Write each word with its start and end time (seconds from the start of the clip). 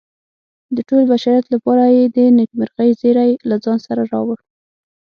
د 0.75 0.77
ټول 0.89 1.03
بشریت 1.11 1.45
لپاره 1.53 1.83
یې 1.95 2.03
د 2.15 2.17
نیکمرغۍ 2.39 2.89
زیری 3.01 3.31
له 3.49 3.55
ځان 3.63 3.77
سره 3.87 4.01
راوړ. 4.11 4.37